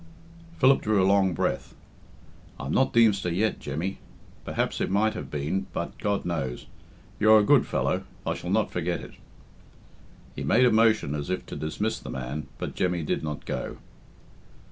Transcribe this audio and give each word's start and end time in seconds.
Phillip 0.57 0.81
drew 0.81 0.99
a 0.99 1.05
long 1.05 1.31
breath. 1.35 1.75
"I 2.59 2.65
am 2.65 2.71
not 2.71 2.91
Deemster 2.91 3.29
yet, 3.31 3.59
Jemmy. 3.59 3.99
Perhaps 4.43 4.81
it 4.81 4.89
might 4.89 5.13
have 5.13 5.29
been... 5.29 5.67
but 5.73 5.95
God 5.99 6.25
knows. 6.25 6.65
You 7.19 7.31
are 7.33 7.37
a 7.37 7.43
good 7.43 7.67
fellow 7.67 8.05
I 8.25 8.33
shall 8.33 8.49
not 8.49 8.71
forget 8.71 9.01
it." 9.01 9.13
He 10.35 10.43
made 10.43 10.65
a 10.65 10.71
motion 10.71 11.13
as 11.13 11.29
if 11.29 11.45
to 11.45 11.55
dismiss 11.55 11.99
the 11.99 12.09
man, 12.09 12.47
but 12.57 12.73
Jemmy 12.73 13.03
did 13.03 13.21
not 13.23 13.45
go. 13.45 13.77